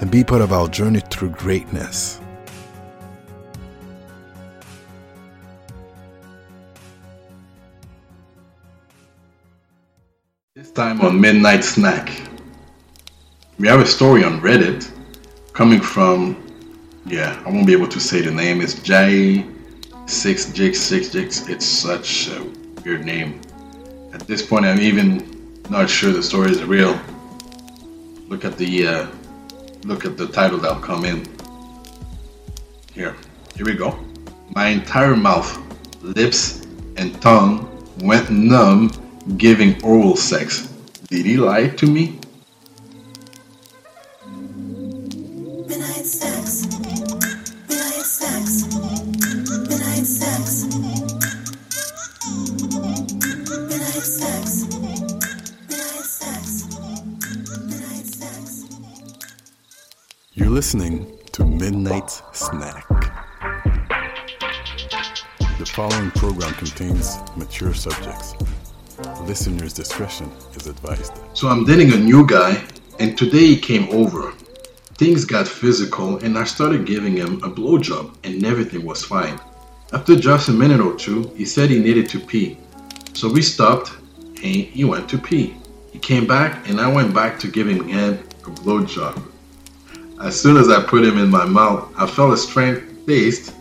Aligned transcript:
and 0.00 0.10
be 0.10 0.22
part 0.22 0.42
of 0.42 0.52
our 0.52 0.68
journey 0.68 1.00
through 1.00 1.30
greatness. 1.30 2.20
This 10.54 10.70
time 10.70 11.00
on 11.00 11.18
Midnight 11.20 11.64
Snack, 11.64 12.10
we 13.58 13.66
have 13.68 13.80
a 13.80 13.86
story 13.86 14.24
on 14.24 14.40
Reddit 14.40 14.90
coming 15.52 15.80
from, 15.80 16.36
yeah, 17.06 17.42
I 17.46 17.50
won't 17.50 17.66
be 17.66 17.72
able 17.72 17.88
to 17.88 18.00
say 18.00 18.20
the 18.20 18.30
name. 18.30 18.60
It's 18.60 18.74
J6Jix6Jix. 18.74 21.48
It's 21.48 21.64
such 21.64 22.28
a 22.28 22.44
weird 22.84 23.04
name. 23.04 23.40
At 24.12 24.26
this 24.26 24.44
point, 24.44 24.66
I'm 24.66 24.80
even 24.80 25.62
not 25.70 25.88
sure 25.88 26.12
the 26.12 26.22
story 26.22 26.50
is 26.50 26.62
real. 26.64 27.00
Look 28.28 28.44
at 28.44 28.58
the 28.58 28.86
uh, 28.86 29.06
look 29.86 30.04
at 30.04 30.16
the 30.16 30.26
title 30.26 30.58
that'll 30.58 30.82
come 30.82 31.04
in. 31.04 31.24
Here, 32.92 33.14
here 33.54 33.64
we 33.64 33.74
go. 33.74 33.98
My 34.54 34.68
entire 34.68 35.14
mouth, 35.14 35.58
lips, 36.02 36.66
and 36.96 37.20
tongue 37.22 37.68
went 38.00 38.30
numb 38.30 38.90
giving 39.36 39.82
oral 39.84 40.16
sex. 40.16 40.66
Did 41.08 41.26
he 41.26 41.36
lie 41.36 41.68
to 41.68 41.86
me? 41.86 42.18
You're 60.38 60.50
listening 60.50 61.18
to 61.32 61.46
Midnight 61.46 62.10
Snack. 62.32 62.86
The 65.58 65.64
following 65.64 66.10
program 66.10 66.52
contains 66.56 67.16
mature 67.38 67.72
subjects. 67.72 68.34
Listener's 69.22 69.72
discretion 69.72 70.30
is 70.54 70.66
advised. 70.66 71.14
So 71.32 71.48
I'm 71.48 71.64
dating 71.64 71.94
a 71.94 71.96
new 71.96 72.26
guy, 72.26 72.62
and 72.98 73.16
today 73.16 73.46
he 73.46 73.56
came 73.58 73.88
over. 73.88 74.32
Things 74.98 75.24
got 75.24 75.48
physical, 75.48 76.18
and 76.18 76.36
I 76.36 76.44
started 76.44 76.84
giving 76.84 77.16
him 77.16 77.42
a 77.42 77.48
blowjob, 77.48 78.14
and 78.22 78.44
everything 78.44 78.84
was 78.84 79.02
fine. 79.02 79.40
After 79.94 80.16
just 80.16 80.50
a 80.50 80.52
minute 80.52 80.80
or 80.80 80.94
two, 80.96 81.32
he 81.34 81.46
said 81.46 81.70
he 81.70 81.78
needed 81.78 82.10
to 82.10 82.20
pee. 82.20 82.58
So 83.14 83.32
we 83.32 83.40
stopped, 83.40 83.90
and 84.26 84.66
he 84.66 84.84
went 84.84 85.08
to 85.08 85.16
pee. 85.16 85.56
He 85.92 85.98
came 85.98 86.26
back, 86.26 86.68
and 86.68 86.78
I 86.78 86.92
went 86.92 87.14
back 87.14 87.38
to 87.38 87.48
giving 87.48 87.88
him 87.88 88.18
a 88.44 88.50
blowjob. 88.50 89.32
As 90.22 90.40
soon 90.40 90.56
as 90.56 90.70
I 90.70 90.82
put 90.82 91.04
him 91.04 91.18
in 91.18 91.28
my 91.28 91.44
mouth, 91.44 91.92
I 91.96 92.06
felt 92.06 92.32
a 92.32 92.38
strange 92.38 92.82
taste. 93.06 93.52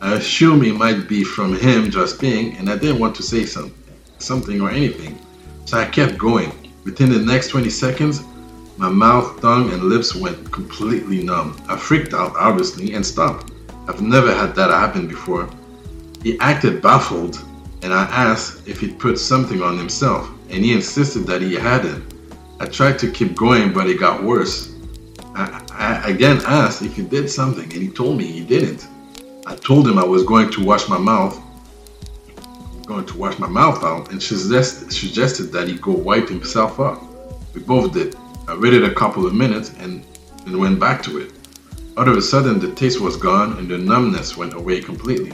I 0.00 0.14
assumed 0.14 0.64
it 0.64 0.72
might 0.72 1.06
be 1.06 1.24
from 1.24 1.54
him 1.54 1.90
just 1.90 2.18
being, 2.18 2.56
and 2.56 2.70
I 2.70 2.76
didn't 2.76 3.00
want 3.00 3.14
to 3.16 3.22
say 3.22 3.44
something, 3.44 3.74
something 4.18 4.62
or 4.62 4.70
anything. 4.70 5.18
So 5.66 5.78
I 5.78 5.84
kept 5.84 6.16
going. 6.16 6.52
Within 6.84 7.10
the 7.10 7.18
next 7.18 7.48
20 7.48 7.68
seconds, 7.68 8.22
my 8.78 8.88
mouth, 8.88 9.42
tongue, 9.42 9.70
and 9.72 9.84
lips 9.84 10.14
went 10.14 10.50
completely 10.50 11.22
numb. 11.22 11.54
I 11.68 11.76
freaked 11.76 12.14
out, 12.14 12.34
obviously, 12.34 12.94
and 12.94 13.04
stopped. 13.04 13.52
I've 13.86 14.00
never 14.00 14.34
had 14.34 14.54
that 14.54 14.70
happen 14.70 15.06
before. 15.06 15.50
He 16.22 16.38
acted 16.40 16.80
baffled, 16.80 17.44
and 17.82 17.92
I 17.92 18.04
asked 18.04 18.66
if 18.66 18.80
he'd 18.80 18.98
put 18.98 19.18
something 19.18 19.60
on 19.60 19.76
himself, 19.76 20.30
and 20.48 20.64
he 20.64 20.72
insisted 20.72 21.26
that 21.26 21.42
he 21.42 21.56
hadn't. 21.56 22.14
I 22.58 22.64
tried 22.64 22.98
to 23.00 23.10
keep 23.10 23.36
going, 23.36 23.74
but 23.74 23.86
it 23.86 24.00
got 24.00 24.24
worse. 24.24 24.69
I, 25.80 26.10
again 26.10 26.42
asked 26.44 26.82
if 26.82 26.94
he 26.94 27.02
did 27.02 27.30
something, 27.30 27.64
and 27.64 27.82
he 27.82 27.88
told 27.88 28.18
me 28.18 28.24
he 28.24 28.42
didn't. 28.42 28.86
I 29.46 29.56
told 29.56 29.88
him 29.88 29.98
I 29.98 30.04
was 30.04 30.24
going 30.24 30.50
to 30.50 30.62
wash 30.62 30.88
my 30.88 30.98
mouth, 30.98 31.40
going 32.84 33.06
to 33.06 33.16
wash 33.16 33.38
my 33.38 33.48
mouth 33.48 33.82
out, 33.82 34.10
and 34.12 34.22
suggest, 34.22 34.92
suggested 34.92 35.44
that 35.52 35.68
he 35.68 35.78
go 35.78 35.92
wipe 35.92 36.28
himself 36.28 36.78
up. 36.78 37.02
We 37.54 37.62
both 37.62 37.94
did. 37.94 38.14
I 38.46 38.58
waited 38.58 38.84
a 38.84 38.94
couple 38.94 39.26
of 39.26 39.34
minutes 39.34 39.70
and 39.78 40.04
then 40.44 40.58
went 40.58 40.78
back 40.78 41.02
to 41.04 41.18
it. 41.18 41.32
All 41.96 42.06
of 42.06 42.14
a 42.14 42.22
sudden, 42.22 42.58
the 42.58 42.74
taste 42.74 43.00
was 43.00 43.16
gone 43.16 43.56
and 43.56 43.66
the 43.66 43.78
numbness 43.78 44.36
went 44.36 44.52
away 44.52 44.82
completely. 44.82 45.32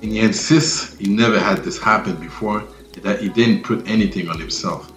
And 0.00 0.10
he 0.10 0.20
insists 0.20 0.96
he 0.96 1.14
never 1.14 1.38
had 1.38 1.58
this 1.58 1.78
happen 1.78 2.16
before, 2.16 2.64
that 3.02 3.20
he 3.20 3.28
didn't 3.28 3.62
put 3.62 3.86
anything 3.86 4.30
on 4.30 4.38
himself. 4.38 4.90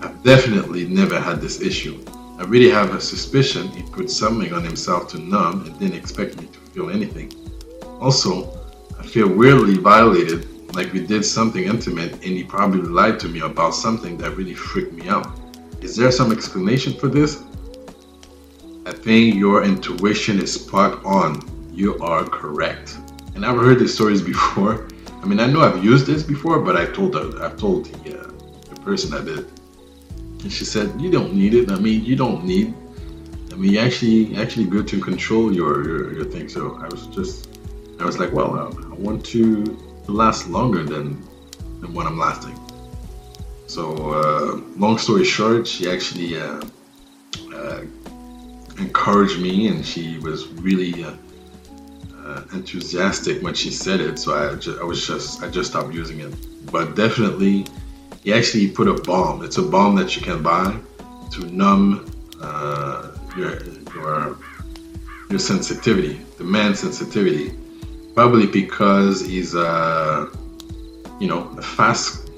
I've 0.00 0.20
definitely 0.24 0.86
never 0.88 1.20
had 1.20 1.40
this 1.40 1.60
issue. 1.60 2.04
I 2.36 2.42
really 2.42 2.70
have 2.70 2.92
a 2.94 3.00
suspicion 3.00 3.68
he 3.68 3.82
put 3.82 4.10
something 4.10 4.52
on 4.52 4.64
himself 4.64 5.08
to 5.10 5.18
numb 5.18 5.66
and 5.66 5.78
didn't 5.78 5.96
expect 5.96 6.40
me 6.40 6.48
to 6.48 6.58
feel 6.72 6.90
anything. 6.90 7.32
Also, 8.00 8.60
I 8.98 9.06
feel 9.06 9.28
weirdly 9.28 9.76
violated, 9.76 10.74
like 10.74 10.92
we 10.92 11.06
did 11.06 11.24
something 11.24 11.62
intimate 11.62 12.12
and 12.12 12.22
he 12.22 12.42
probably 12.42 12.82
lied 12.82 13.20
to 13.20 13.28
me 13.28 13.40
about 13.40 13.74
something 13.74 14.18
that 14.18 14.36
really 14.36 14.54
freaked 14.54 14.92
me 14.92 15.08
out. 15.08 15.38
Is 15.80 15.94
there 15.94 16.10
some 16.10 16.32
explanation 16.32 16.94
for 16.94 17.06
this? 17.06 17.44
I 18.84 18.92
think 18.92 19.36
your 19.36 19.62
intuition 19.62 20.40
is 20.40 20.54
spot 20.54 21.04
on. 21.04 21.40
You 21.72 21.98
are 22.00 22.24
correct. 22.24 22.98
And 23.36 23.46
I've 23.46 23.56
heard 23.56 23.78
these 23.78 23.94
stories 23.94 24.22
before. 24.22 24.88
I 25.22 25.26
mean, 25.26 25.38
I 25.38 25.46
know 25.46 25.60
I've 25.60 25.84
used 25.84 26.06
this 26.06 26.22
before, 26.24 26.58
but 26.58 26.76
I 26.76 26.86
told 26.86 27.16
I've 27.16 27.56
told 27.56 27.86
the, 27.86 28.20
uh, 28.20 28.30
the 28.68 28.80
person 28.80 29.14
I 29.14 29.24
did, 29.24 29.48
and 30.44 30.52
she 30.52 30.64
said, 30.64 31.00
"You 31.00 31.10
don't 31.10 31.34
need 31.34 31.54
it. 31.54 31.70
I 31.70 31.78
mean, 31.78 32.04
you 32.04 32.16
don't 32.16 32.44
need. 32.44 32.74
I 33.52 33.56
mean, 33.56 33.72
you 33.72 33.80
actually, 33.80 34.36
actually 34.36 34.66
good 34.66 34.86
to 34.88 35.00
control 35.00 35.52
your 35.52 35.84
your, 35.88 36.14
your 36.14 36.24
thing." 36.26 36.48
So 36.48 36.78
I 36.80 36.86
was 36.86 37.06
just, 37.08 37.48
I 37.98 38.04
was 38.04 38.18
like, 38.18 38.32
"Well, 38.32 38.50
uh, 38.54 38.92
I 38.92 38.96
want 39.06 39.24
to 39.34 39.42
last 40.06 40.48
longer 40.48 40.84
than 40.84 41.06
than 41.80 41.92
what 41.94 42.06
I'm 42.06 42.18
lasting." 42.18 42.56
So, 43.66 43.84
uh, 44.12 44.60
long 44.76 44.98
story 44.98 45.24
short, 45.24 45.66
she 45.66 45.90
actually 45.90 46.40
uh, 46.40 46.60
uh, 47.52 47.80
encouraged 48.78 49.40
me, 49.40 49.68
and 49.68 49.84
she 49.84 50.18
was 50.18 50.46
really 50.48 51.02
uh, 51.02 51.14
uh, 52.24 52.42
enthusiastic 52.52 53.42
when 53.42 53.54
she 53.54 53.70
said 53.70 54.00
it. 54.00 54.18
So 54.18 54.34
I, 54.34 54.80
I 54.80 54.84
was 54.84 55.06
just, 55.06 55.42
I 55.42 55.48
just 55.48 55.70
stopped 55.70 55.94
using 55.94 56.20
it. 56.20 56.32
But 56.70 56.94
definitely, 56.94 57.66
he 58.24 58.32
actually 58.32 58.68
put 58.68 58.88
a 58.88 58.94
balm. 58.94 59.44
It's 59.44 59.58
a 59.58 59.62
balm 59.62 59.94
that 59.96 60.16
you 60.16 60.22
can 60.22 60.42
buy 60.42 60.76
to 61.32 61.40
numb 61.46 62.10
uh, 62.40 63.10
your 63.36 63.62
your 63.94 64.38
your 65.30 65.38
sensitivity, 65.38 66.20
the 66.38 66.44
man's 66.44 66.80
sensitivity. 66.80 67.52
Probably 68.14 68.46
because 68.46 69.20
he's 69.20 69.54
a 69.54 70.30
you 71.20 71.28
know 71.28 71.48
a 71.58 71.62
fast 71.62 72.30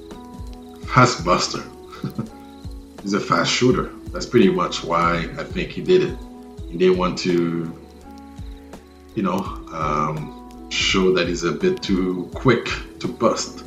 fast 0.89 1.25
buster. 1.25 1.63
he's 3.03 3.15
a 3.15 3.21
fast 3.21 3.53
shooter. 3.53 3.91
That's 4.13 4.27
pretty 4.27 4.51
much 4.51 4.83
why 4.83 5.29
I 5.39 5.45
think 5.45 5.71
he 5.71 5.83
did 5.83 6.03
it. 6.03 6.19
He 6.69 6.79
didn't 6.79 6.99
want 6.99 7.19
to, 7.19 7.73
you 9.15 9.23
know, 9.23 9.39
um, 9.73 10.69
show 10.71 11.13
that 11.13 11.29
he's 11.29 11.45
a 11.45 11.53
bit 11.53 11.83
too 11.83 12.29
quick 12.35 12.69
to 13.01 13.09
bust. 13.09 13.66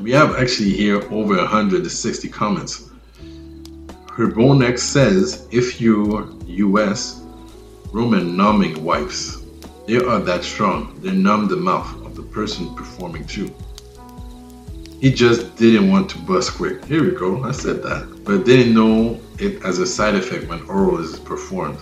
We 0.00 0.10
have 0.12 0.36
actually 0.36 0.72
here 0.72 1.02
over 1.10 1.36
160 1.36 2.28
comments. 2.28 2.90
Herbonex 4.08 4.80
says 4.80 5.48
if 5.50 5.80
you're 5.80 6.28
US, 6.46 7.22
Roman 7.92 8.36
numbing 8.36 8.84
wipes, 8.84 9.42
they 9.86 9.96
are 9.96 10.18
that 10.18 10.44
strong, 10.44 11.00
they 11.00 11.12
numb 11.12 11.48
the 11.48 11.56
mouth 11.56 11.90
of 12.04 12.14
the 12.14 12.22
person 12.22 12.74
performing 12.74 13.26
too. 13.26 13.54
He 15.00 15.10
just 15.10 15.56
didn't 15.56 15.90
want 15.90 16.10
to 16.10 16.18
bust 16.18 16.54
quick. 16.54 16.84
Here 16.84 17.02
we 17.02 17.16
go, 17.16 17.42
I 17.44 17.52
said 17.52 17.82
that. 17.82 18.24
But 18.24 18.44
didn't 18.44 18.74
know 18.74 19.18
it 19.38 19.64
as 19.64 19.78
a 19.78 19.86
side 19.86 20.14
effect 20.14 20.48
when 20.48 20.62
oral 20.68 20.98
is 20.98 21.18
performed. 21.18 21.78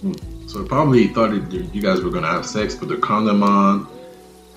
Hmm. 0.00 0.12
So 0.46 0.64
probably 0.64 1.08
thought 1.08 1.34
it, 1.34 1.52
you 1.52 1.82
guys 1.82 2.00
were 2.00 2.10
gonna 2.10 2.28
have 2.28 2.46
sex, 2.46 2.74
put 2.74 2.88
the 2.88 2.96
condom 2.96 3.42
on, 3.42 3.86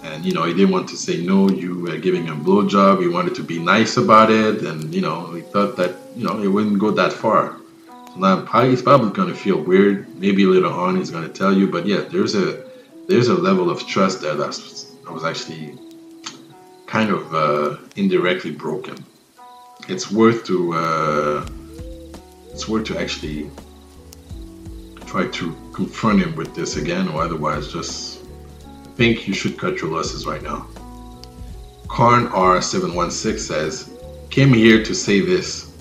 and 0.04 0.26
you 0.26 0.34
know 0.34 0.44
he 0.44 0.54
didn't 0.54 0.72
want 0.72 0.90
to 0.90 0.98
say 0.98 1.22
no. 1.22 1.50
You 1.50 1.80
were 1.80 1.98
giving 1.98 2.26
him 2.26 2.42
a 2.42 2.44
blowjob. 2.44 3.02
He 3.02 3.08
wanted 3.08 3.36
to 3.36 3.44
be 3.44 3.60
nice 3.60 3.98
about 3.98 4.32
it, 4.32 4.62
and 4.62 4.94
you 4.94 5.02
know 5.02 5.34
he 5.34 5.42
thought 5.42 5.78
that 5.78 5.96
you 6.16 6.26
know 6.26 6.42
it 6.42 6.48
wouldn't 6.48 6.80
go 6.80 6.92
that 6.92 7.14
far. 7.14 7.58
Now, 8.18 8.46
he's 8.64 8.82
probably 8.82 9.12
going 9.12 9.30
to 9.30 9.36
feel 9.36 9.62
weird. 9.62 10.20
Maybe 10.20 10.46
later 10.46 10.68
on 10.68 10.98
he's 10.98 11.12
going 11.12 11.24
to 11.24 11.34
tell 11.34 11.54
you, 11.54 11.68
but 11.68 11.86
yeah, 11.86 12.02
there's 12.02 12.36
a 12.36 12.64
there's 13.08 13.30
a 13.30 13.36
level 13.36 13.70
of 13.70 13.86
trust 13.88 14.22
there 14.22 14.36
that's 14.36 14.84
that 15.04 15.12
was 15.12 15.24
actually 15.24 15.78
kind 16.88 17.10
of 17.10 17.34
uh, 17.34 17.78
indirectly 17.96 18.52
broken. 18.52 18.96
It's 19.88 20.12
worth 20.12 20.46
to 20.46 20.74
uh, 20.74 21.50
it's 22.52 22.68
worth 22.68 22.86
to 22.88 23.00
actually 23.00 23.50
try 25.06 25.28
to 25.28 25.56
confront 25.74 26.22
him 26.22 26.36
with 26.36 26.54
this 26.54 26.76
again, 26.76 27.08
or 27.08 27.24
otherwise 27.24 27.72
just 27.72 28.21
think 29.02 29.28
you 29.28 29.34
should 29.34 29.58
cut 29.58 29.82
your 29.82 29.90
losses 29.90 30.28
right 30.28 30.44
now. 30.44 30.68
Karn 31.88 32.28
R716 32.28 33.40
says, 33.40 33.90
Came 34.30 34.54
here 34.54 34.84
to 34.84 34.94
say 34.94 35.22
this. 35.22 35.72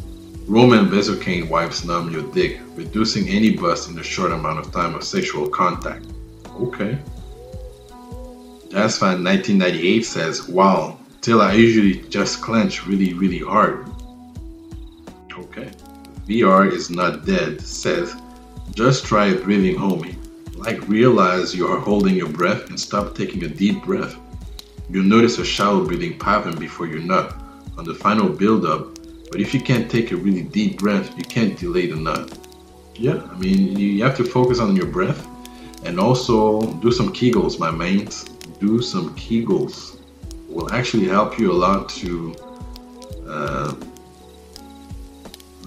Roman 0.46 0.86
Benzocaine 0.86 1.46
wipes 1.46 1.84
numb 1.84 2.10
your 2.10 2.22
dick, 2.32 2.60
reducing 2.76 3.28
any 3.28 3.50
bust 3.50 3.90
in 3.90 3.98
a 3.98 4.02
short 4.02 4.32
amount 4.32 4.58
of 4.60 4.72
time 4.72 4.94
of 4.94 5.04
sexual 5.04 5.46
contact. 5.50 6.06
Okay. 6.66 6.98
Jazzfan 8.72 9.22
1998 9.22 10.06
says, 10.06 10.48
Wow, 10.48 10.98
till 11.20 11.42
I 11.42 11.52
usually 11.52 12.00
just 12.08 12.40
clench 12.40 12.86
really, 12.86 13.12
really 13.12 13.40
hard. 13.40 13.86
Okay. 15.30 15.70
VR 16.26 16.72
is 16.72 16.88
not 16.88 17.26
dead 17.26 17.60
says, 17.60 18.16
Just 18.74 19.04
try 19.04 19.34
breathing, 19.34 19.76
homie. 19.76 20.16
Like 20.60 20.86
realize 20.88 21.54
you 21.54 21.66
are 21.66 21.78
holding 21.78 22.14
your 22.14 22.28
breath 22.28 22.68
and 22.68 22.78
stop 22.78 23.14
taking 23.16 23.44
a 23.44 23.48
deep 23.48 23.82
breath. 23.82 24.14
You'll 24.90 25.04
notice 25.04 25.38
a 25.38 25.44
shallow 25.44 25.86
breathing 25.86 26.18
pattern 26.18 26.58
before 26.58 26.86
your 26.86 27.00
nut 27.00 27.34
on 27.78 27.84
the 27.86 27.94
final 27.94 28.28
build 28.28 28.66
up, 28.66 28.98
but 29.30 29.40
if 29.40 29.54
you 29.54 29.60
can't 29.60 29.90
take 29.90 30.12
a 30.12 30.16
really 30.16 30.42
deep 30.42 30.78
breath, 30.78 31.16
you 31.16 31.24
can't 31.24 31.58
delay 31.58 31.86
the 31.86 31.96
nut. 31.96 32.38
Yeah, 32.94 33.22
I 33.30 33.38
mean, 33.38 33.78
you 33.78 34.04
have 34.04 34.16
to 34.18 34.24
focus 34.24 34.60
on 34.60 34.76
your 34.76 34.84
breath 34.84 35.26
and 35.84 35.98
also 35.98 36.60
do 36.74 36.92
some 36.92 37.10
Kegels, 37.10 37.58
my 37.58 37.70
mates. 37.70 38.24
Do 38.60 38.82
some 38.82 39.16
Kegels. 39.16 39.94
It 39.94 40.54
will 40.54 40.70
actually 40.74 41.08
help 41.08 41.38
you 41.38 41.52
a 41.52 41.58
lot 41.66 41.88
to, 42.00 42.34
uh, 43.26 43.74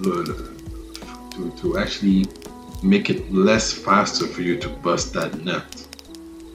to, 0.03 1.53
to 1.57 1.77
actually 1.79 2.25
make 2.83 3.09
it 3.09 3.31
less 3.31 3.71
faster 3.71 4.27
for 4.27 4.41
you 4.41 4.57
to 4.57 4.69
bust 4.69 5.13
that 5.13 5.43
nut. 5.43 5.87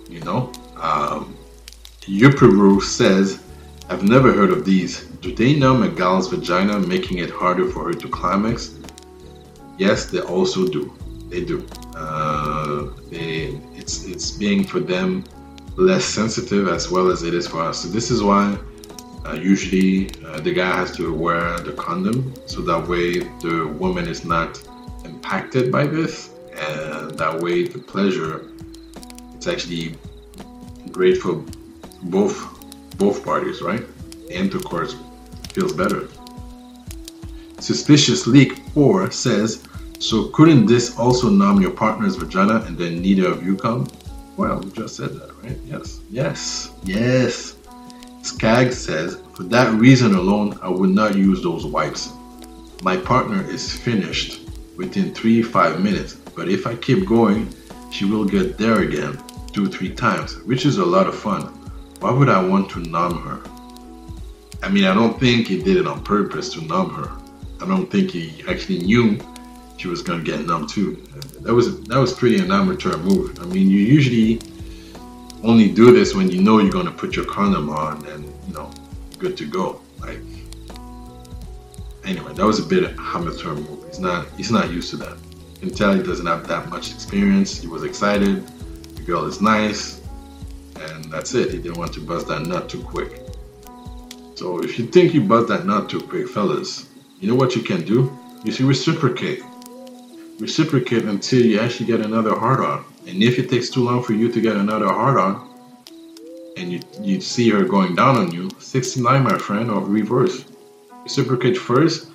You 0.08 0.20
know? 0.20 0.52
Um, 0.76 1.36
Yuperu 2.02 2.80
says, 2.80 3.42
I've 3.88 4.02
never 4.02 4.32
heard 4.32 4.50
of 4.50 4.64
these. 4.64 5.04
Do 5.22 5.34
they 5.34 5.54
numb 5.54 5.82
a 5.82 5.88
gal's 5.88 6.28
vagina, 6.28 6.78
making 6.78 7.19
it 7.19 7.30
harder 7.30 7.66
for 7.69 7.84
her 7.84 7.92
to 7.92 8.08
climax? 8.08 8.75
Yes, 9.78 10.06
they 10.06 10.20
also 10.20 10.66
do. 10.66 10.92
They 11.28 11.44
do. 11.44 11.66
Uh, 11.94 12.90
they, 13.10 13.60
it's 13.74 14.04
it's 14.04 14.31
being 14.31 14.64
for 14.64 14.81
them 14.81 15.24
less 15.76 16.04
sensitive 16.04 16.69
as 16.69 16.90
well 16.90 17.10
as 17.10 17.22
it 17.22 17.34
is 17.34 17.46
for 17.46 17.62
us. 17.62 17.82
So 17.82 17.88
this 17.88 18.10
is 18.10 18.22
why 18.22 18.58
uh, 19.26 19.34
usually 19.34 20.10
uh, 20.24 20.40
the 20.40 20.52
guy 20.52 20.76
has 20.76 20.96
to 20.96 21.14
wear 21.14 21.58
the 21.60 21.72
condom, 21.72 22.34
so 22.46 22.60
that 22.62 22.88
way 22.88 23.20
the 23.40 23.72
woman 23.78 24.08
is 24.08 24.24
not 24.24 24.62
impacted 25.19 25.73
by 25.73 25.85
this, 25.85 26.31
and 26.56 27.11
that 27.19 27.41
way 27.41 27.67
the 27.67 27.79
pleasure 27.79 28.49
it's 29.35 29.49
actually 29.49 29.97
great 30.93 31.19
for 31.19 31.44
both 32.05 32.37
both 32.99 33.25
parties, 33.25 33.61
right? 33.61 33.85
Intercourse 34.31 34.94
feels 35.53 35.73
better. 35.73 36.09
Suspicious 37.59 38.26
Leak 38.26 38.53
4 38.75 39.11
says, 39.11 39.62
So 39.99 40.29
couldn't 40.29 40.67
this 40.67 40.97
also 40.97 41.29
numb 41.29 41.61
your 41.61 41.70
partner's 41.70 42.17
vagina 42.17 42.56
and 42.67 42.76
then 42.76 43.00
neither 43.00 43.29
of 43.29 43.44
you 43.47 43.56
come? 43.56 43.87
Well, 44.37 44.61
we 44.61 44.70
just 44.73 44.97
said 44.97 45.11
that, 45.15 45.31
right? 45.43 45.59
Yes. 45.67 46.00
Yes. 46.11 46.73
Yes. 46.82 47.56
Skag 48.23 48.73
says, 48.73 49.20
For 49.35 49.44
that 49.44 49.73
reason 49.75 50.15
alone, 50.15 50.59
I 50.62 50.69
would 50.69 50.91
not 50.91 51.17
use 51.17 51.43
those 51.43 51.65
wipes. 51.65 52.12
My 52.82 52.97
partner 52.97 53.43
is 53.49 53.76
finished 53.76 54.47
within 54.78 55.12
3 55.12 55.42
5 55.42 55.82
minutes, 55.82 56.14
but 56.14 56.48
if 56.48 56.66
I 56.66 56.75
keep 56.76 57.06
going, 57.06 57.52
she 57.90 58.04
will 58.04 58.25
get 58.25 58.56
there 58.56 58.82
again 58.82 59.19
two, 59.52 59.66
three 59.66 59.92
times, 59.92 60.38
which 60.44 60.64
is 60.64 60.78
a 60.78 60.84
lot 60.84 61.08
of 61.08 61.19
fun. 61.19 61.42
Why 61.98 62.12
would 62.12 62.28
I 62.28 62.42
want 62.42 62.70
to 62.70 62.78
numb 62.80 63.20
her? 63.22 63.42
I 64.62 64.69
mean, 64.69 64.84
I 64.84 64.94
don't 64.94 65.19
think 65.19 65.48
he 65.48 65.60
did 65.60 65.76
it 65.76 65.86
on 65.86 66.02
purpose 66.04 66.52
to 66.54 66.60
numb 66.62 66.90
her. 66.90 67.10
I 67.60 67.66
don't 67.66 67.90
think 67.90 68.12
he 68.12 68.44
actually 68.48 68.78
knew 68.78 69.19
she 69.78 69.88
was 69.88 70.00
gonna 70.00 70.22
get 70.22 70.46
numb 70.46 70.69
too. 70.69 71.02
That 71.40 71.54
was 71.54 71.81
that 71.84 71.98
was 71.98 72.12
pretty 72.12 72.38
an 72.38 72.52
amateur 72.52 72.96
move. 72.98 73.36
I 73.40 73.46
mean, 73.46 73.69
you 73.69 73.81
usually 73.81 74.40
only 75.42 75.69
do 75.72 75.92
this 75.92 76.14
when 76.14 76.31
you 76.31 76.40
know 76.40 76.58
you're 76.58 76.70
gonna 76.70 76.92
put 76.92 77.16
your 77.16 77.24
condom 77.24 77.69
on 77.69 78.06
and 78.06 78.24
you 78.46 78.54
know 78.54 78.70
good 79.19 79.36
to 79.38 79.44
go. 79.44 79.81
Like 80.00 80.20
anyway, 82.08 82.32
that 82.32 82.44
was 82.44 82.58
a 82.58 82.66
bit 82.66 82.84
of 82.84 82.99
amateur 82.99 83.55
move. 83.55 83.87
He's 83.87 84.00
not 84.00 84.26
he's 84.37 84.50
not 84.50 84.70
used 84.70 84.90
to 84.90 84.96
that. 84.96 85.16
You 85.55 85.69
can 85.69 85.70
tell 85.70 85.94
he 85.94 86.02
doesn't 86.02 86.26
have 86.26 86.46
that 86.49 86.69
much 86.69 86.93
experience. 86.93 87.60
He 87.60 87.66
was 87.66 87.84
excited. 87.84 88.46
The 88.96 89.02
girl 89.02 89.25
is 89.26 89.40
nice, 89.40 90.00
and 90.81 91.05
that's 91.12 91.34
it. 91.34 91.50
He 91.50 91.58
didn't 91.58 91.78
want 91.78 91.93
to 91.94 92.00
bust 92.00 92.28
that 92.28 92.43
nut 92.43 92.69
too 92.69 92.82
quick. 92.82 93.20
So 94.34 94.60
if 94.60 94.78
you 94.78 94.87
think 94.87 95.14
you 95.14 95.22
bust 95.22 95.49
that 95.49 95.66
nut 95.66 95.88
too 95.90 96.00
quick, 96.00 96.28
fellas, 96.28 96.88
you 97.20 97.28
know 97.28 97.34
what 97.34 97.55
you 97.56 97.62
can 97.62 97.84
do? 97.84 98.16
You 98.44 98.52
should 98.52 98.66
reciprocate. 98.66 99.43
Reciprocate 100.38 101.05
until 101.05 101.44
you 101.44 101.58
actually 101.58 101.87
get 101.87 102.00
another 102.00 102.38
hard 102.38 102.60
on. 102.60 102.84
And 103.06 103.22
if 103.22 103.38
it 103.38 103.50
takes 103.50 103.69
too 103.69 103.82
long 103.82 104.02
for 104.02 104.12
you 104.12 104.31
to 104.31 104.40
get 104.40 104.56
another 104.56 104.87
hard 104.87 105.19
on, 105.19 105.49
and 106.56 106.72
you 106.72 106.81
you 107.00 107.20
see 107.20 107.50
her 107.50 107.64
going 107.64 107.94
down 107.94 108.16
on 108.16 108.32
you, 108.32 108.50
69, 108.58 109.22
my 109.22 109.38
friend, 109.38 109.70
or 109.70 109.81
reverse. 109.81 110.44
Reciprocate 111.08 111.56
first 111.56 112.10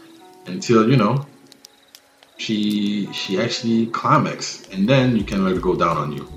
until 0.45 0.88
you 0.88 0.98
know 0.98 1.25
she 2.38 3.12
she 3.12 3.42
actually 3.42 3.88
climax, 3.88 4.68
and 4.72 4.88
then 4.88 5.18
you 5.18 5.24
can 5.24 5.44
let 5.44 5.56
her 5.56 5.60
go 5.60 5.75
down 5.75 5.98
on 5.98 6.12
you. 6.12 6.31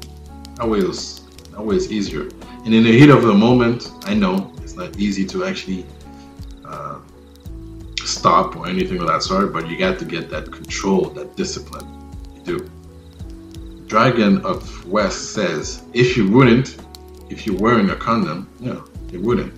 That 0.55 0.67
way 0.67 0.79
it's 0.79 1.20
that 1.50 1.62
way 1.62 1.76
it's 1.76 1.91
easier. 1.91 2.31
And 2.64 2.73
in 2.73 2.82
the 2.82 2.99
heat 2.99 3.11
of 3.11 3.25
the 3.25 3.35
moment, 3.35 3.93
I 4.05 4.14
know 4.14 4.55
it's 4.62 4.75
not 4.75 4.99
easy 4.99 5.26
to 5.26 5.44
actually 5.44 5.85
uh, 6.64 6.99
stop 8.06 8.56
or 8.56 8.67
anything 8.67 9.00
of 9.03 9.08
that 9.08 9.23
sort, 9.23 9.53
but 9.53 9.69
you 9.69 9.76
got 9.76 9.99
to 9.99 10.06
get 10.06 10.31
that 10.31 10.50
control, 10.50 11.11
that 11.11 11.37
discipline. 11.37 11.87
You 12.37 12.43
do. 12.58 12.70
Dragon 13.87 14.43
of 14.46 14.63
West 14.86 15.34
says, 15.34 15.82
if 15.93 16.17
you 16.17 16.27
wouldn't, 16.31 16.79
if 17.29 17.46
you're 17.46 17.58
wearing 17.58 17.91
a 17.91 17.96
condom, 17.96 18.48
yeah, 18.60 18.81
you 19.13 19.20
wouldn't. 19.20 19.53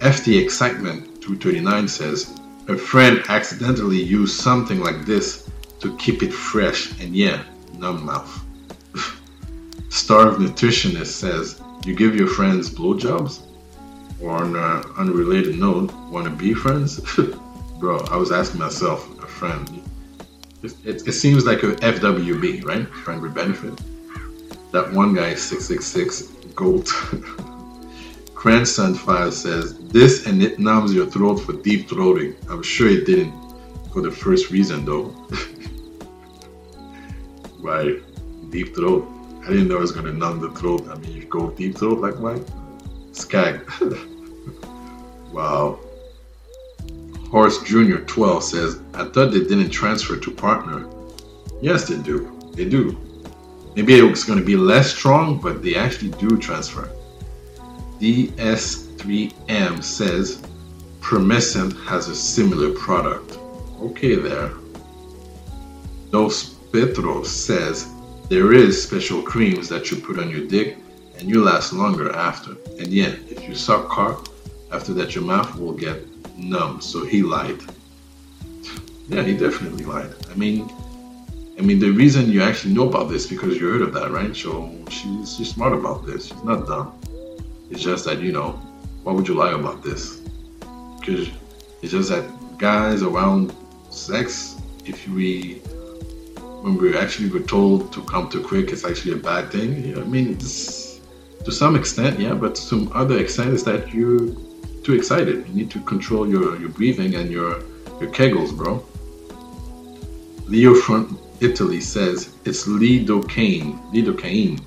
FT 0.00 0.42
Excitement 0.42 1.13
239 1.24 1.88
says, 1.88 2.38
a 2.68 2.76
friend 2.76 3.22
accidentally 3.30 3.96
used 3.96 4.38
something 4.38 4.80
like 4.80 5.06
this 5.06 5.50
to 5.80 5.96
keep 5.96 6.22
it 6.22 6.30
fresh, 6.30 7.00
and 7.00 7.16
yeah, 7.16 7.42
numb 7.78 8.04
mouth. 8.04 8.44
Starved 9.88 10.38
Nutritionist 10.38 11.06
says, 11.06 11.62
you 11.86 11.94
give 11.94 12.14
your 12.14 12.26
friends 12.26 12.68
blowjobs? 12.68 13.40
Or 14.20 14.32
on 14.32 14.54
an 14.54 14.84
unrelated 14.98 15.58
note, 15.58 15.94
want 16.10 16.26
to 16.26 16.30
be 16.30 16.52
friends? 16.52 17.00
Bro, 17.78 18.00
I 18.10 18.16
was 18.16 18.30
asking 18.30 18.60
myself, 18.60 19.08
a 19.22 19.26
friend. 19.26 19.82
It, 20.62 20.74
it, 20.84 21.08
it 21.08 21.12
seems 21.12 21.46
like 21.46 21.62
a 21.62 21.72
FWB, 21.76 22.66
right? 22.66 22.86
Friend 22.86 23.22
with 23.22 23.34
benefit. 23.34 23.80
That 24.72 24.92
one 24.92 25.14
guy 25.14 25.30
is 25.30 25.42
666 25.42 26.52
gold. 26.54 26.90
Grandson 28.44 28.94
5 28.94 29.32
says, 29.32 29.78
This 29.88 30.26
and 30.26 30.42
it 30.42 30.58
numbs 30.58 30.92
your 30.92 31.06
throat 31.06 31.36
for 31.36 31.54
deep 31.54 31.88
throating. 31.88 32.36
I'm 32.50 32.62
sure 32.62 32.90
it 32.90 33.06
didn't 33.06 33.32
for 33.90 34.02
the 34.02 34.10
first 34.10 34.50
reason 34.50 34.84
though. 34.84 35.16
right, 37.58 38.02
deep 38.50 38.76
throat. 38.76 39.08
I 39.44 39.48
didn't 39.48 39.68
know 39.68 39.78
it 39.78 39.80
was 39.80 39.92
gonna 39.92 40.12
numb 40.12 40.40
the 40.40 40.50
throat. 40.50 40.86
I 40.90 40.96
mean, 40.96 41.12
you 41.12 41.24
go 41.24 41.52
deep 41.52 41.78
throat 41.78 42.00
like 42.00 42.18
what? 42.18 42.46
Skag. 43.12 43.62
wow. 45.32 45.80
Horse 47.30 47.62
Junior 47.62 48.00
12 48.00 48.44
says, 48.44 48.80
I 48.92 49.04
thought 49.04 49.32
they 49.32 49.40
didn't 49.40 49.70
transfer 49.70 50.18
to 50.18 50.30
partner. 50.30 50.86
Yes, 51.62 51.88
they 51.88 51.96
do. 51.96 52.38
They 52.52 52.66
do. 52.68 53.00
Maybe 53.74 53.94
it's 53.94 54.24
going 54.24 54.38
to 54.38 54.44
be 54.44 54.58
less 54.58 54.94
strong, 54.94 55.40
but 55.40 55.62
they 55.62 55.76
actually 55.76 56.10
do 56.10 56.36
transfer. 56.36 56.90
DS3M 58.04 59.82
says, 59.82 60.42
Promescent 61.00 61.72
has 61.86 62.06
a 62.08 62.14
similar 62.14 62.70
product. 62.74 63.38
Okay, 63.80 64.14
there. 64.16 64.50
Dos 66.10 66.50
Petros 66.70 67.30
says, 67.30 67.90
there 68.28 68.52
is 68.52 68.82
special 68.82 69.22
creams 69.22 69.70
that 69.70 69.90
you 69.90 69.96
put 69.96 70.18
on 70.18 70.28
your 70.28 70.46
dick 70.46 70.76
and 71.18 71.30
you 71.30 71.42
last 71.42 71.72
longer 71.72 72.12
after. 72.12 72.50
And 72.78 72.88
yet, 72.88 73.18
if 73.30 73.48
you 73.48 73.54
suck 73.54 73.88
cock, 73.88 74.28
after 74.70 74.92
that 74.92 75.14
your 75.14 75.24
mouth 75.24 75.56
will 75.56 75.72
get 75.72 76.04
numb. 76.36 76.82
So 76.82 77.06
he 77.06 77.22
lied. 77.22 77.62
Yeah, 79.08 79.22
he 79.22 79.34
definitely 79.34 79.86
lied. 79.86 80.12
I 80.30 80.34
mean, 80.34 80.70
I 81.58 81.62
mean, 81.62 81.78
the 81.78 81.90
reason 81.90 82.30
you 82.30 82.42
actually 82.42 82.74
know 82.74 82.86
about 82.86 83.08
this 83.08 83.26
because 83.26 83.56
you 83.56 83.66
heard 83.66 83.80
of 83.80 83.94
that, 83.94 84.10
right? 84.10 84.36
So 84.36 84.70
she's 84.90 85.36
she's 85.36 85.54
smart 85.54 85.72
about 85.72 86.04
this. 86.04 86.26
She's 86.26 86.44
not 86.44 86.66
dumb. 86.66 86.92
It's 87.74 87.82
just 87.82 88.04
that 88.04 88.20
you 88.20 88.30
know, 88.30 88.52
why 89.02 89.12
would 89.12 89.26
you 89.26 89.34
lie 89.34 89.50
about 89.50 89.82
this? 89.82 90.20
Because 91.00 91.28
it's 91.82 91.90
just 91.90 92.08
that 92.08 92.24
guys 92.56 93.02
around 93.02 93.52
sex, 93.90 94.54
if 94.84 95.08
we 95.08 95.54
when 96.62 96.78
we 96.78 96.96
actually 96.96 97.30
were 97.30 97.40
told 97.40 97.92
to 97.92 98.00
come 98.04 98.30
too 98.30 98.44
quick, 98.44 98.70
it's 98.70 98.84
actually 98.84 99.14
a 99.14 99.16
bad 99.16 99.50
thing. 99.50 99.86
Yeah, 99.86 99.96
I 99.96 100.04
mean, 100.04 100.38
to 100.38 101.50
some 101.50 101.74
extent, 101.74 102.20
yeah, 102.20 102.34
but 102.34 102.54
to 102.54 102.62
some 102.62 102.92
other 102.94 103.18
extent 103.18 103.50
is 103.50 103.64
that 103.64 103.92
you're 103.92 104.28
too 104.84 104.94
excited. 104.94 105.44
You 105.48 105.54
need 105.54 105.70
to 105.72 105.80
control 105.80 106.28
your, 106.28 106.56
your 106.60 106.68
breathing 106.68 107.16
and 107.16 107.28
your 107.28 107.60
your 108.00 108.12
kegels, 108.12 108.56
bro. 108.56 108.86
Leo 110.46 110.76
from 110.76 111.18
Italy 111.40 111.80
says 111.80 112.36
it's 112.44 112.68
lidocaine, 112.68 113.82
lidocaine, 113.92 114.62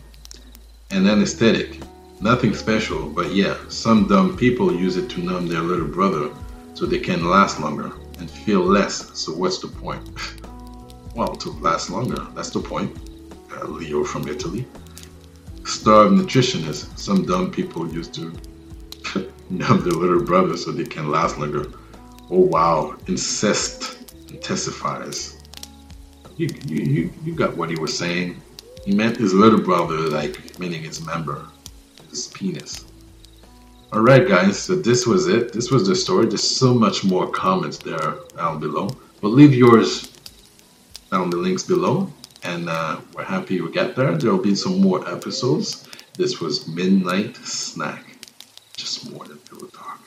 an 0.91 1.07
anesthetic. 1.07 1.86
Nothing 2.19 2.55
special, 2.55 3.09
but 3.09 3.31
yeah, 3.31 3.55
some 3.69 4.07
dumb 4.07 4.35
people 4.37 4.73
use 4.73 4.97
it 4.97 5.07
to 5.11 5.21
numb 5.21 5.47
their 5.47 5.61
little 5.61 5.87
brother 5.87 6.31
so 6.73 6.85
they 6.85 6.99
can 6.99 7.29
last 7.29 7.59
longer 7.59 7.91
and 8.17 8.29
feel 8.29 8.61
less. 8.61 9.11
So 9.19 9.33
what's 9.33 9.59
the 9.59 9.67
point? 9.67 10.01
well, 11.15 11.35
to 11.35 11.51
last 11.61 11.91
longer. 11.91 12.25
That's 12.33 12.49
the 12.49 12.59
point. 12.59 12.97
Uh, 13.55 13.65
Leo 13.65 14.03
from 14.03 14.27
Italy. 14.27 14.65
Starved 15.63 16.15
nutritionist. 16.15 16.97
Some 16.97 17.25
dumb 17.25 17.51
people 17.51 17.87
used 17.91 18.15
to 18.15 18.33
numb 19.51 19.83
their 19.83 19.93
little 19.93 20.23
brother 20.23 20.57
so 20.57 20.71
they 20.71 20.85
can 20.85 21.11
last 21.11 21.37
longer. 21.37 21.71
Oh 22.31 22.39
wow, 22.39 22.95
incest 23.07 24.13
intensifies. 24.29 25.37
You, 26.35 26.49
you, 26.65 26.77
you, 26.77 27.13
you 27.23 27.33
got 27.33 27.55
what 27.55 27.69
he 27.69 27.75
was 27.77 27.97
saying. 27.97 28.41
He 28.85 28.93
meant 28.93 29.17
his 29.17 29.33
little 29.33 29.61
brother, 29.61 29.97
like 30.09 30.59
meaning 30.59 30.83
his 30.83 31.05
member, 31.05 31.47
his 32.17 32.27
penis. 32.27 32.85
Alright, 33.93 34.27
guys, 34.27 34.59
so 34.59 34.75
this 34.75 35.05
was 35.07 35.27
it. 35.27 35.53
This 35.53 35.71
was 35.71 35.87
the 35.87 35.95
story. 35.95 36.25
There's 36.25 36.43
so 36.43 36.73
much 36.73 37.03
more 37.03 37.27
comments 37.29 37.77
there 37.77 38.15
down 38.35 38.59
below. 38.59 38.89
But 39.21 39.29
leave 39.29 39.53
yours 39.53 40.11
down 41.11 41.29
the 41.29 41.37
links 41.37 41.63
below. 41.63 42.11
And 42.43 42.69
uh, 42.69 42.99
we're 43.13 43.23
happy 43.23 43.61
we 43.61 43.71
get 43.71 43.95
there. 43.95 44.17
There 44.17 44.31
will 44.31 44.41
be 44.51 44.55
some 44.55 44.81
more 44.81 45.07
episodes. 45.07 45.87
This 46.15 46.39
was 46.41 46.67
Midnight 46.67 47.37
Snack. 47.37 48.03
Just 48.75 49.11
more 49.11 49.25
than 49.25 49.37
Pillow 49.37 49.67
Talk. 49.67 50.01